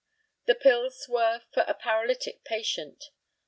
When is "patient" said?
2.43-3.11